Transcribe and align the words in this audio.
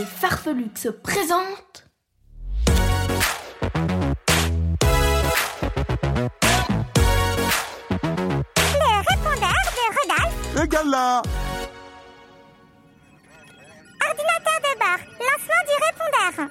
Et 0.00 0.04
Farfelux 0.06 0.70
se 0.76 0.88
présentent... 0.88 1.86
Le 8.56 8.92
répondeur 9.10 9.60
de 9.76 9.84
Rodolphe. 9.98 10.38
Le 10.56 10.64
gala 10.64 11.20
Ordinateur 14.08 14.58
de 14.62 14.72
bord. 14.78 15.02
Lancement 15.28 15.62
du 15.68 15.76
répondeur. 15.84 16.48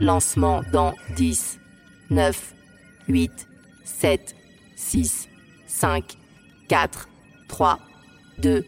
Lancement 0.00 0.62
dans 0.72 0.94
10, 1.14 1.58
9, 2.08 2.54
8, 3.08 3.48
7, 3.84 4.34
6, 4.76 5.28
5, 5.66 6.16
4, 6.68 7.08
3, 7.48 7.78
2, 8.38 8.64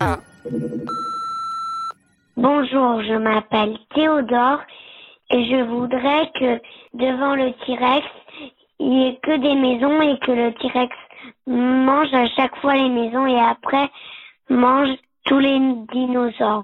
1. 0.00 0.20
Bonjour, 2.40 3.02
je 3.02 3.14
m'appelle 3.14 3.76
Théodore 3.96 4.60
et 5.32 5.44
je 5.46 5.60
voudrais 5.64 6.30
que 6.38 6.60
devant 6.94 7.34
le 7.34 7.52
T-Rex, 7.66 8.06
il 8.78 8.90
n'y 8.90 9.08
ait 9.08 9.18
que 9.20 9.36
des 9.38 9.56
maisons 9.56 10.00
et 10.00 10.16
que 10.20 10.30
le 10.30 10.52
T-Rex 10.54 10.96
mange 11.48 12.14
à 12.14 12.28
chaque 12.28 12.54
fois 12.58 12.76
les 12.76 12.90
maisons 12.90 13.26
et 13.26 13.40
après 13.40 13.90
mange 14.48 14.90
tous 15.24 15.40
les 15.40 15.58
dinosaures. 15.92 16.62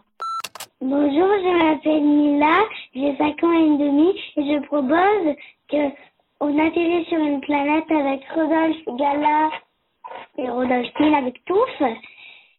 Bonjour, 0.81 1.29
je 1.43 1.65
m'appelle 1.65 2.05
Mila, 2.05 2.61
j'ai 2.95 3.17
5 3.17 3.43
ans 3.43 3.53
et 3.53 3.77
demi 3.77 4.15
et 4.37 4.55
je 4.55 4.65
propose 4.67 5.35
que 5.69 5.91
on 6.39 6.53
sur 7.09 7.19
une 7.19 7.41
planète 7.41 7.91
avec 7.91 8.23
Rodolphe, 8.33 8.97
Gala 8.97 9.51
et 10.39 10.49
Rodolphine 10.49 11.15
avec 11.17 11.45
Touffe 11.47 11.83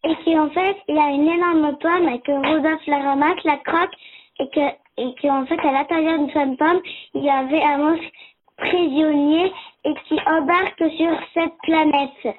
et 0.06 0.16
qu'en 0.24 0.50
fait 0.50 0.76
il 0.88 0.94
y 0.94 0.98
a 0.98 1.10
une 1.10 1.28
énorme 1.28 1.76
pomme 1.78 2.08
et 2.08 2.20
que 2.20 2.32
Rodolphe 2.32 2.86
la 2.86 2.98
ramasse, 2.98 3.42
la 3.44 3.56
croque 3.58 3.94
et 4.38 4.48
que 4.50 4.66
et 4.98 5.14
qu'en 5.20 5.44
fait 5.46 5.60
à 5.60 5.72
l'intérieur 5.72 6.18
de 6.20 6.30
cette 6.32 6.58
pomme 6.58 6.80
il 7.14 7.24
y 7.24 7.30
avait 7.30 7.62
un 7.62 7.78
monstre 7.78 8.06
prisonnier 8.56 9.52
et 9.84 9.94
qui 10.08 10.18
embarque 10.26 10.84
sur 10.96 11.18
cette 11.34 11.56
planète. 11.62 12.36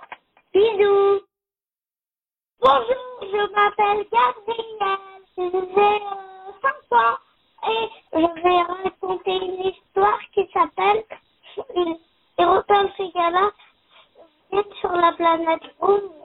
Bisous 0.53 1.21
Bonjour, 2.59 3.19
je 3.21 3.53
m'appelle 3.53 4.05
Gabrielle, 4.11 4.97
j'ai 5.37 5.43
euh, 5.43 5.99
5 6.89 6.97
ans 6.97 7.17
et 7.69 7.89
je 8.13 8.41
vais 8.41 8.61
raconter 8.83 9.45
une 9.45 9.65
histoire 9.65 10.19
qui 10.33 10.47
s'appelle 10.53 11.03
Les 12.39 12.45
Rodolphe 12.45 12.99
et 12.99 13.11
Gala 13.13 13.51
viennent 14.51 14.73
sur 14.81 14.91
la 14.91 15.11
planète 15.11 15.61
Vroom. 15.79 16.16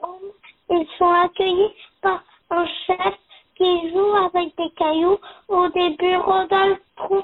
Ils 0.75 0.87
sont 0.97 1.11
accueillis 1.11 1.71
par 2.01 2.23
un 2.49 2.65
chef 2.87 3.13
qui 3.55 3.91
joue 3.91 4.15
avec 4.15 4.55
des 4.57 4.71
cailloux. 4.71 5.19
Au 5.47 5.67
début, 5.69 6.15
Rodolphe 6.15 6.79
trouve 6.95 7.23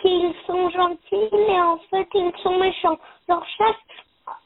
qu'ils 0.00 0.34
sont 0.48 0.68
gentils, 0.70 1.28
mais 1.32 1.60
en 1.60 1.78
fait, 1.90 2.08
ils 2.14 2.32
sont 2.42 2.58
méchants. 2.58 2.98
Leur 3.28 3.46
chef 3.56 3.76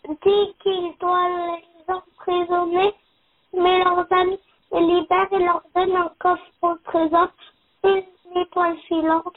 dit 0.07 0.55
qu'il 0.63 0.93
doit 1.01 1.29
les 1.31 1.95
emprisonner, 1.95 2.93
mais 3.55 3.83
leurs 3.85 4.07
amis 4.13 4.39
les 4.73 4.81
libèrent 4.81 5.33
et 5.33 5.39
leur 5.39 5.63
donnent 5.75 5.97
un 5.97 6.13
coffre 6.19 6.45
au 6.61 6.75
trésor, 6.85 7.29
une 7.85 8.05
étoile 8.37 8.77
filante, 8.87 9.37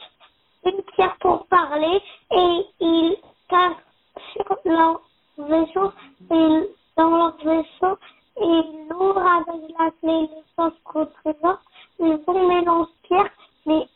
une 0.66 0.82
pierre 0.94 1.16
pour 1.20 1.46
parler, 1.46 2.02
et 2.32 2.66
ils 2.80 3.16
passent 3.48 3.72
sur 4.32 4.58
leur 4.66 5.00
vaisseau, 5.38 5.92
et 6.30 6.70
dans 6.98 7.16
leur 7.16 7.36
vaisseau, 7.38 7.98
ils 8.38 8.85
avec 9.00 9.62
la 9.78 9.90
le 11.98 12.16
vont 12.24 12.48
mélanger 12.48 12.90
pierre, 13.02 13.30
mais 13.66 13.86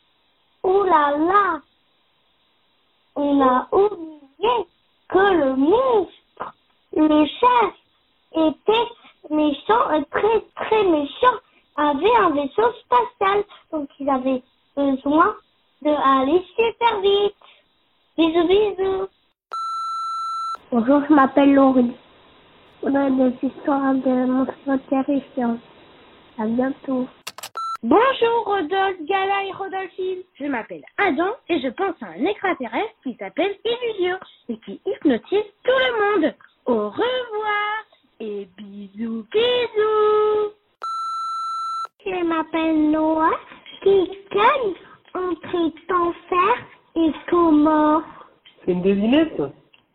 oulala, 0.63 1.61
on 3.15 3.41
a 3.41 3.67
oublié 3.71 4.67
que 5.09 5.19
le 5.19 5.55
monstre, 5.55 6.53
le 6.95 7.25
chef, 7.25 7.73
était 8.33 8.89
méchant, 9.29 9.91
et 9.91 10.05
très 10.05 10.41
très 10.55 10.83
méchant, 10.83 11.37
avait 11.77 12.15
un 12.17 12.29
vaisseau 12.31 12.71
spatial, 12.85 13.43
donc 13.71 13.89
ils 13.99 14.09
avaient 14.09 14.43
besoin 14.75 15.35
d'aller 15.81 16.45
super 16.55 17.01
vite. 17.01 17.35
Bisous 18.17 18.47
bisous. 18.47 19.07
Bonjour, 20.71 21.01
je 21.07 21.13
m'appelle 21.13 21.53
Laurie. 21.53 21.95
On 22.83 22.95
a 22.95 23.09
des 23.11 23.47
histoires 23.47 23.93
de 23.93 24.25
monstres 24.25 24.89
terrifiants. 24.89 25.57
À 26.39 26.45
bientôt. 26.47 27.07
Bonjour 27.83 28.45
Rodolphe, 28.45 29.01
Gala 29.07 29.45
et 29.45 29.51
Rodolphine. 29.51 30.23
Je 30.39 30.45
m'appelle 30.45 30.83
Adam 30.97 31.31
et 31.49 31.59
je 31.59 31.67
pense 31.69 31.95
à 32.01 32.07
un 32.17 32.25
extraterrestre 32.25 32.95
qui 33.03 33.15
s'appelle 33.19 33.55
Illusio 33.63 34.15
et 34.49 34.57
qui 34.65 34.81
hypnotise 34.85 35.51
tout 35.63 35.79
le 35.79 36.21
monde. 36.21 36.33
Au 36.65 36.89
revoir 36.89 37.85
et 38.19 38.47
bisous 38.57 39.25
bisous. 39.31 40.53
Je 42.03 42.23
m'appelle 42.23 42.89
Noah, 42.89 43.37
qui 43.83 44.09
gagne 44.31 44.73
entre 45.13 45.55
enfer 45.93 46.65
et 46.95 47.11
Comore. 47.29 48.01
C'est 48.65 48.71
une 48.71 48.81
devinette? 48.81 49.41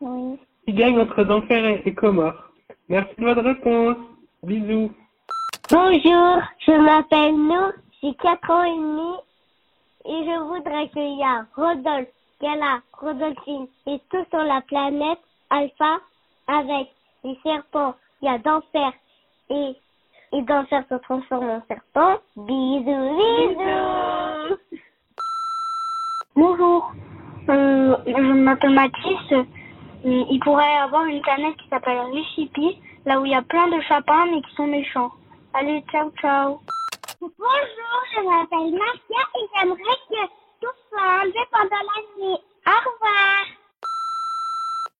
Oui. 0.00 0.38
Qui 0.66 0.72
gagne 0.72 1.00
entre 1.00 1.24
d'enfer 1.24 1.64
et, 1.64 1.82
et 1.84 1.94
Comore. 1.94 2.44
Merci 2.88 3.14
de 3.18 3.24
votre 3.24 3.42
réponse. 3.42 3.96
Bisous. 4.44 4.92
Bonjour, 5.70 6.42
je 6.60 6.72
m'appelle 6.72 7.34
No, 7.34 7.72
j'ai 8.00 8.14
4 8.14 8.50
ans 8.50 8.62
et 8.62 8.76
demi 8.76 9.12
et 10.04 10.24
je 10.24 10.38
voudrais 10.44 10.88
qu'il 10.90 11.18
y 11.18 11.24
a 11.24 11.44
Rodolphe, 11.56 12.08
Gala, 12.40 12.80
Rodolphine 12.92 13.66
et 13.88 14.00
tout 14.08 14.24
sur 14.30 14.44
la 14.44 14.60
planète 14.60 15.18
Alpha 15.50 15.98
avec 16.46 16.88
les 17.24 17.36
serpents. 17.42 17.96
Il 18.22 18.26
y 18.26 18.28
a 18.28 18.38
d'enfer 18.38 18.92
et, 19.50 19.74
et 20.32 20.42
d'enfer 20.42 20.84
se 20.88 20.94
transforme 20.94 21.50
en 21.50 21.62
serpent. 21.66 22.20
Bisous, 22.36 23.16
bisous. 23.18 24.56
Bonjour, 26.36 26.92
euh, 27.48 27.96
je 28.06 28.32
m'appelle 28.32 28.74
Mathis. 28.74 29.46
Il 30.08 30.38
pourrait 30.38 30.72
y 30.72 30.78
avoir 30.78 31.04
une 31.06 31.20
planète 31.20 31.56
qui 31.56 31.68
s'appelle 31.68 31.98
Richipi, 31.98 32.78
là 33.06 33.18
où 33.18 33.24
il 33.24 33.32
y 33.32 33.34
a 33.34 33.42
plein 33.42 33.66
de 33.66 33.80
chapins 33.80 34.26
mais 34.26 34.40
qui 34.40 34.54
sont 34.54 34.68
méchants. 34.68 35.10
Allez, 35.52 35.82
ciao, 35.90 36.12
ciao. 36.20 36.60
Bonjour, 37.20 37.98
je 38.14 38.20
m'appelle 38.22 38.78
Marcia 38.78 39.22
et 39.34 39.46
j'aimerais 39.56 39.98
que 40.08 40.26
tout 40.60 40.76
soit 40.88 41.22
enlevé 41.22 41.40
pendant 41.50 41.82
la 41.90 42.24
nuit. 42.24 42.38
Au 42.68 42.78
revoir. 42.86 43.46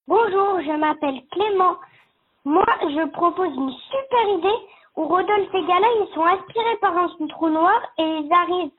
Bonjour, 0.09 0.61
je 0.61 0.77
m'appelle 0.77 1.21
Clément. 1.31 1.77
Moi, 2.43 2.65
je 2.81 3.07
propose 3.11 3.55
une 3.55 3.71
super 3.71 4.29
idée 4.29 4.59
où 4.97 5.07
Rodolphe 5.07 5.53
et 5.53 5.65
Gala, 5.67 5.87
ils 6.01 6.13
sont 6.13 6.25
aspirés 6.25 6.77
par 6.81 6.97
un 6.97 7.07
trou 7.29 7.47
noir 7.47 7.79
et 7.97 8.03
ils 8.03 8.33
arrivent 8.33 8.71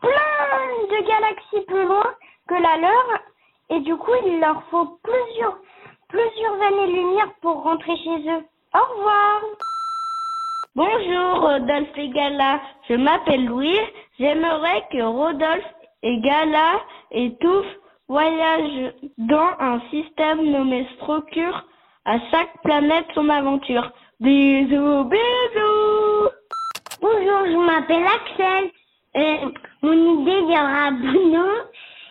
plein 0.00 0.86
de 0.88 1.06
galaxies 1.06 1.66
plus 1.66 1.84
loin 1.84 2.14
que 2.48 2.54
la 2.54 2.78
leur. 2.78 3.20
Et 3.70 3.80
du 3.80 3.96
coup, 3.96 4.12
il 4.26 4.40
leur 4.40 4.62
faut 4.70 4.98
plusieurs, 5.02 5.58
plusieurs 6.08 6.62
années-lumière 6.62 7.30
pour 7.42 7.62
rentrer 7.62 7.96
chez 7.96 8.30
eux. 8.30 8.44
Au 8.74 8.94
revoir. 8.94 9.40
Bonjour 10.74 11.40
Rodolphe 11.40 11.96
et 11.96 12.08
Gala, 12.10 12.60
je 12.88 12.94
m'appelle 12.94 13.46
Louis. 13.46 13.78
J'aimerais 14.18 14.84
que 14.92 15.02
Rodolphe 15.02 15.64
et 16.02 16.20
Gala 16.20 16.80
et 17.10 17.34
Touffe 17.40 17.66
voyagent 18.08 18.92
dans 19.18 19.50
un 19.58 19.80
système 19.90 20.42
nommé 20.50 20.86
Structure. 20.96 21.64
À 22.04 22.18
chaque 22.30 22.62
planète 22.62 23.06
son 23.14 23.28
aventure. 23.28 23.90
Bisous, 24.20 25.04
bisous 25.04 26.28
Bonjour, 27.00 27.46
je 27.46 27.66
m'appelle 27.66 28.04
Axel. 28.04 28.70
Euh, 29.16 29.50
mon 29.82 30.20
idée, 30.20 30.38
il 30.42 30.50
y 30.50 30.58
aura 30.58 30.90
Bruno, 30.90 31.44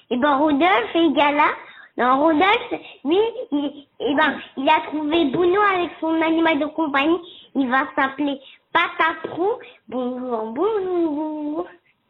et 0.10 0.18
ben 0.18 0.38
Rodolphe 0.38 0.96
et 0.96 1.12
Gala. 1.12 1.50
Non, 1.98 2.20
Rodolphe, 2.20 2.74
lui, 3.04 3.20
il, 3.52 3.88
et 4.00 4.16
ben, 4.16 4.40
il 4.58 4.70
a 4.70 4.82
trouvé 4.88 5.26
Bruno 5.26 5.60
avec 5.62 5.92
son 6.00 6.22
animal 6.22 6.60
de 6.60 6.66
compagnie. 6.68 7.20
Il 7.56 7.70
va 7.70 7.88
s'appeler 7.96 8.40
Pataprou, 8.72 9.54
bonjour, 9.88 10.54
bonjour. 10.54 11.66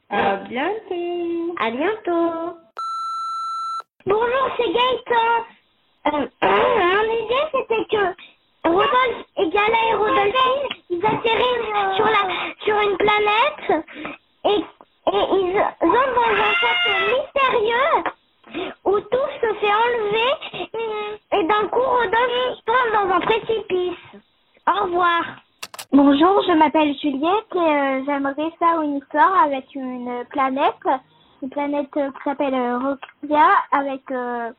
À 0.10 0.36
bientôt. 0.38 1.56
À 1.60 1.72
bientôt. 1.72 2.58
Bonjour, 4.06 4.50
c'est 4.58 4.72
Gaëtan. 4.72 5.46
Euh, 6.08 6.28
mon 6.42 7.04
idée, 7.04 7.46
c'était 7.52 7.86
que 7.92 8.04
Rodolphe 8.70 9.26
et 9.38 9.50
Gala 9.50 9.78
et 9.90 9.96
Rodolphine, 9.96 10.70
ils 10.90 11.06
atterrissent 11.06 11.96
sur, 11.96 12.06
la, 12.06 12.24
sur 12.64 12.80
une 12.80 12.98
planète 12.98 13.86
et, 14.46 14.60
et 14.60 15.24
ils 15.32 15.60
entrent 15.60 16.16
dans 16.16 16.32
un 16.34 16.54
château 16.54 16.96
mystérieux 17.16 18.04
où 18.86 19.00
tout 19.00 19.30
se 19.42 19.54
fait 19.56 19.74
enlever 19.74 20.34
et, 20.54 21.38
et 21.38 21.44
d'un 21.44 21.68
coup, 21.68 21.82
Rodolphe 21.82 22.58
tombe 22.66 22.92
dans 22.94 23.16
un 23.16 23.20
précipice. 23.20 23.98
Au 24.68 24.84
revoir. 24.86 25.24
Bonjour, 26.20 26.42
je 26.48 26.54
m'appelle 26.54 26.98
Juliette 26.98 27.54
et 27.54 27.60
euh, 27.60 28.04
j'aimerais 28.08 28.50
faire 28.58 28.82
une 28.82 28.98
histoire 28.98 29.44
avec 29.44 29.76
une 29.76 30.26
planète, 30.30 30.74
une 31.44 31.50
planète 31.52 31.96
euh, 31.96 32.10
qui 32.10 32.24
s'appelle 32.24 32.56
euh, 32.56 32.80
Rokia 32.80 33.48
avec 33.72 34.02
euh, 34.10 34.50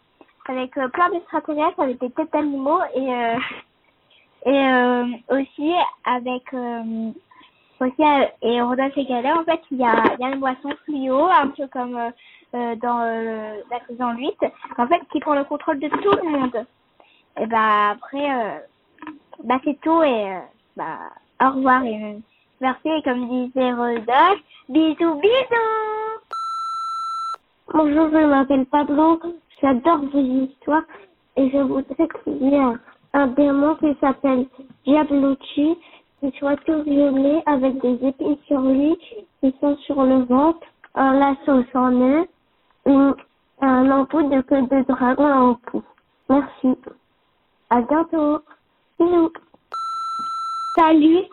avec 0.47 0.71
plein 0.71 1.11
d'extraterrestres, 1.11 1.81
avec 1.81 1.99
des 1.99 2.11
têtes 2.11 2.33
d'animaux 2.33 2.79
et 2.95 3.09
et 4.47 5.15
aussi 5.31 5.73
avec 6.05 6.45
aussi 7.81 8.03
et 8.43 8.63
Rodolphe 8.63 8.97
et 8.97 9.05
Galet, 9.07 9.33
en 9.33 9.43
fait 9.43 9.61
il 9.73 9.79
y 9.79 9.85
a 9.85 10.15
il 10.17 10.21
y 10.21 10.25
a 10.25 10.33
une 10.33 10.39
boisson 10.39 10.71
fluo 10.85 11.27
un 11.27 11.49
peu 11.49 11.67
comme 11.73 11.99
dans 12.53 12.99
la 13.69 13.81
saison 13.89 14.13
8 14.13 14.37
en 14.79 14.87
fait 14.87 15.01
qui 15.11 15.19
prend 15.19 15.35
le 15.35 15.43
contrôle 15.43 15.81
de 15.81 15.89
tout 15.89 16.17
le 16.23 16.31
monde. 16.31 16.67
Et 17.41 17.47
bah 17.47 17.91
après 17.91 18.63
bah 19.43 19.59
c'est 19.65 19.81
tout 19.81 20.05
et 20.05 20.37
bah 20.77 20.99
au 21.41 21.51
revoir 21.51 21.83
euh, 21.85 22.19
merci 22.61 22.89
comme 23.05 23.29
disait 23.29 23.73
Rodolphe, 23.73 24.43
bisous 24.69 25.15
bisous. 25.21 26.19
Bonjour, 27.73 28.09
je 28.11 28.27
m'appelle 28.27 28.67
Pablo, 28.67 29.21
j'adore 29.61 30.01
vos 30.13 30.21
histoires 30.21 30.83
et 31.37 31.51
je 31.51 31.59
voudrais 31.59 32.09
qu'il 32.25 32.43
y 32.43 32.55
ait 32.55 32.75
un, 33.13 33.27
démon 33.29 33.77
qui 33.77 33.95
s'appelle 34.01 34.47
Diablochi, 34.85 35.77
qui 36.21 36.39
soit 36.39 36.57
tout 36.65 36.85
avec 37.47 37.81
des 37.81 38.09
épines 38.09 38.39
sur 38.47 38.61
lui 38.61 38.97
qui 39.41 39.55
sont 39.61 39.77
sur 39.79 40.03
le 40.03 40.25
ventre, 40.25 40.67
un 40.95 41.15
lasso 41.15 41.65
sans 41.73 41.91
nœud, 41.91 42.27
une, 42.87 43.15
un 43.61 43.91
embout 43.91 44.29
de 44.29 44.41
queue 44.41 44.63
de 44.63 44.83
dragon 44.89 45.33
en 45.33 45.55
cou. 45.71 45.83
Merci. 46.29 46.77
À 47.71 47.83
bientôt. 47.83 48.41
Bisous. 48.99 49.33
Salut, 50.79 51.25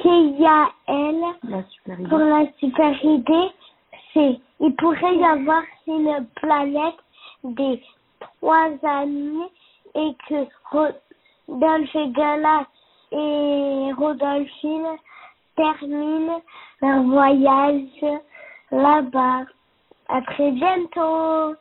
c'est 0.00 0.22
Yael. 0.38 1.24
La 1.48 1.64
super 1.64 1.98
idée. 1.98 2.08
Pour 2.08 2.18
la 2.18 2.46
super 2.60 3.04
idée, 3.04 3.48
c'est 4.14 4.38
il 4.60 4.76
pourrait 4.76 5.16
y 5.16 5.24
avoir 5.24 5.62
une 5.88 6.24
planète 6.36 6.94
des 7.42 7.82
trois 8.20 8.70
amis 8.84 9.42
et 9.96 10.14
que 10.28 10.46
Rodolphe 10.70 11.96
et 11.96 12.10
Gala 12.10 12.64
et 13.10 13.92
Rodolphine 13.98 14.96
terminent 15.56 16.40
leur 16.80 17.02
voyage 17.02 18.20
là-bas. 18.70 19.46
À 20.10 20.22
très 20.22 20.52
bientôt. 20.52 21.56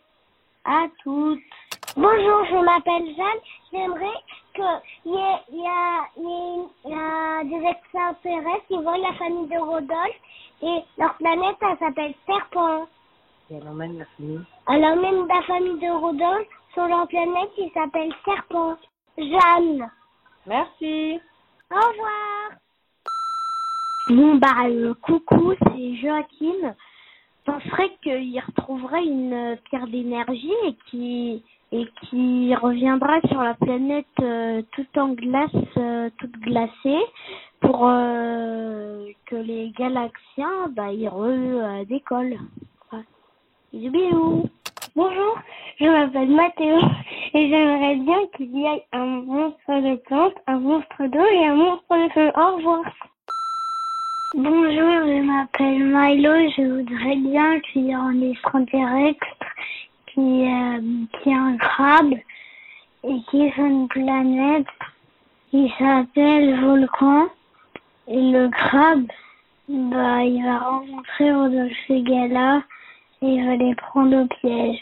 À 0.65 0.85
toutes. 1.01 1.39
Bonjour, 1.97 2.45
je 2.51 2.63
m'appelle 2.63 3.15
Jeanne. 3.15 3.41
J'aimerais 3.71 4.19
qu'il 4.53 5.11
y 5.11 5.17
y, 5.51 5.67
y 6.17 6.89
y 6.89 6.93
a 6.93 7.43
des 7.43 7.67
extraterrestres 7.67 8.67
qui 8.67 8.77
voient 8.77 8.97
la 8.97 9.13
famille 9.13 9.47
de 9.47 9.57
Rodolphe 9.57 10.21
et 10.61 10.83
leur 10.97 11.15
planète, 11.15 11.57
elle 11.61 11.77
s'appelle 11.79 12.13
Serpent. 12.25 12.87
Et 13.49 13.55
elle 13.55 13.67
emmène 13.67 13.97
la 13.97 14.05
famille. 14.17 14.41
Alors 14.67 14.95
même 14.95 15.27
la 15.27 15.41
famille 15.43 15.79
de 15.79 15.91
Rodolphe, 15.91 16.47
sur 16.73 16.87
leur 16.87 17.07
planète, 17.07 17.51
il 17.57 17.71
s'appelle 17.73 18.13
Serpent. 18.23 18.77
Jeanne. 19.17 19.89
Merci. 20.45 21.19
Au 21.69 21.75
revoir. 21.75 22.51
Bon, 24.09 24.35
bah, 24.35 24.67
euh, 24.67 24.93
coucou, 24.95 25.53
c'est 25.61 25.95
Joachim. 25.95 26.75
Je 27.45 27.51
penserais 27.51 27.91
qu'il 28.03 28.39
retrouverait 28.39 29.03
une 29.03 29.33
euh, 29.33 29.55
pierre 29.69 29.87
d'énergie 29.87 30.53
et 30.65 30.75
qui 30.89 31.43
et 31.71 31.87
qui 32.01 32.53
reviendra 32.55 33.21
sur 33.29 33.41
la 33.41 33.53
planète 33.53 34.05
euh, 34.21 34.61
toute 34.73 34.97
en 34.97 35.13
glace, 35.13 35.49
euh, 35.77 36.09
toute 36.17 36.37
glacée, 36.41 37.01
pour 37.61 37.87
euh, 37.87 39.07
que 39.25 39.35
les 39.35 39.71
galaxiens, 39.77 40.67
bah, 40.71 40.91
ils 40.91 41.07
redécollent. 41.07 42.39
Ouais. 42.91 42.99
Bisous. 43.73 44.49
Bonjour, 44.93 45.39
je 45.79 45.85
m'appelle 45.85 46.31
Mathéo 46.31 46.77
et 47.33 47.49
j'aimerais 47.49 47.95
bien 47.95 48.27
qu'il 48.35 48.57
y 48.57 48.65
ait 48.65 48.83
un 48.91 49.05
monstre 49.05 49.69
de 49.69 49.95
plantes, 49.95 50.35
un 50.47 50.59
monstre 50.59 51.05
d'eau 51.07 51.25
et 51.25 51.45
un 51.45 51.55
monstre 51.55 51.95
de 51.95 52.09
feu. 52.09 52.31
Au 52.35 52.55
revoir. 52.57 52.81
Bonjour, 54.33 55.07
je 55.07 55.21
m'appelle 55.23 55.85
Milo. 55.85 56.31
Je 56.57 56.61
voudrais 56.63 57.15
bien 57.15 57.59
qu'il 57.61 57.85
y 57.85 57.91
ait 57.91 57.93
un 57.93 58.21
extraterrestre 58.21 59.25
qui, 60.13 60.45
euh, 60.47 60.79
qui 61.21 61.29
est 61.29 61.33
un 61.33 61.57
crabe 61.57 62.13
et 63.03 63.21
qui 63.29 63.41
est 63.43 63.53
sur 63.53 63.65
une 63.65 63.87
planète 63.87 64.67
qui 65.49 65.71
s'appelle 65.77 66.59
Volcan. 66.61 67.27
Et 68.07 68.31
le 68.31 68.49
crabe, 68.49 69.05
bah, 69.67 70.23
il 70.23 70.43
va 70.43 70.59
rencontrer 70.59 71.33
Rodolphe 71.33 71.89
et 71.89 72.01
Gala 72.01 72.63
et 73.21 73.27
il 73.27 73.45
va 73.45 73.55
les 73.55 73.75
prendre 73.75 74.23
au 74.23 74.27
piège. 74.27 74.81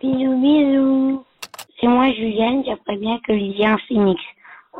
Bisous, 0.00 0.40
bisous. 0.40 1.24
C'est 1.80 1.88
moi, 1.88 2.10
Julienne. 2.12 2.62
J'aimerais 2.64 2.96
bien 2.96 3.18
qu'il 3.20 3.56
y 3.56 3.62
ait 3.62 3.66
un 3.66 3.78
phénix. 3.78 4.20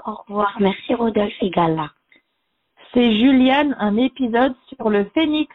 Au 0.06 0.14
revoir. 0.14 0.56
Merci, 0.60 0.94
Rodolphe 0.94 1.34
et 1.40 1.50
Gala. 1.50 1.90
C'est 2.92 3.16
Juliane, 3.16 3.74
un 3.78 3.96
épisode 3.96 4.54
sur 4.68 4.90
le 4.90 5.04
phénix. 5.14 5.54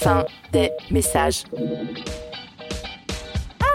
Fin 0.00 0.24
des 0.52 0.70
messages. 0.90 1.44
On 1.52 1.58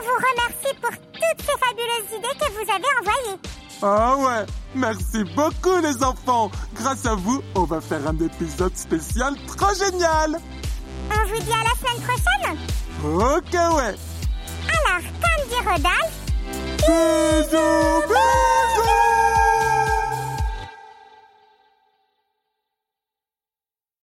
vous 0.05 0.17
remercie 0.17 0.73
pour 0.81 0.89
toutes 0.89 1.41
ces 1.41 1.57
fabuleuses 1.59 2.11
idées 2.17 2.35
que 2.39 2.51
vous 2.51 2.71
avez 2.71 2.91
envoyées. 2.99 3.39
Ah 3.81 4.15
ouais, 4.17 4.45
merci 4.73 5.23
beaucoup 5.35 5.79
les 5.81 6.03
enfants. 6.03 6.49
Grâce 6.73 7.05
à 7.05 7.15
vous, 7.15 7.43
on 7.55 7.63
va 7.63 7.79
faire 7.81 8.07
un 8.07 8.17
épisode 8.17 8.75
spécial 8.75 9.35
trop 9.55 9.73
génial. 9.75 10.39
On 11.11 11.27
vous 11.27 11.39
dit 11.43 11.51
à 11.51 11.63
la 11.63 11.75
semaine 11.79 12.01
prochaine. 12.01 12.57
Ok 13.03 13.53
ouais. 13.53 13.95
Alors, 14.67 15.03
comme 15.21 15.43
dit 15.49 15.61
Rodolphe, 15.63 16.25
Bisous, 16.77 18.01
bisous. 18.07 18.64